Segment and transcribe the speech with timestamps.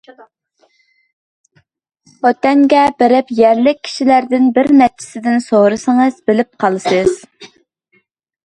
[2.23, 7.17] خوتەنگە بېرىپ يەرلىك كىشىلەردىن بىر نەچچىسىدىن سورىسىڭىزلا بىلىپ قالىسىز.